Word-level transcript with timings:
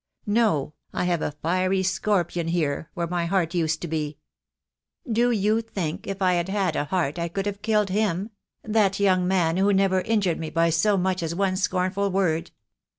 No, 0.25 0.73
I 0.93 1.03
have 1.03 1.21
a 1.21 1.31
fiery 1.43 1.83
scorpion 1.83 2.47
here, 2.47 2.89
where 2.95 3.05
my 3.05 3.27
heart 3.27 3.53
used 3.53 3.83
to 3.83 3.87
be. 3.87 4.17
Do 5.07 5.29
you 5.29 5.61
think 5.61 6.07
if 6.07 6.23
I 6.23 6.33
had 6.33 6.49
had 6.49 6.75
a 6.75 6.85
heart 6.85 7.19
I 7.19 7.27
could 7.27 7.45
have 7.45 7.61
killed 7.61 7.89
him— 7.91 8.31
that 8.63 8.99
young 8.99 9.27
man 9.27 9.57
who 9.57 9.71
never 9.71 10.01
injured 10.01 10.39
me 10.39 10.49
by 10.49 10.71
so 10.71 10.97
much 10.97 11.21
as 11.21 11.35
one 11.35 11.55
scornful 11.55 12.09
word? 12.09 12.49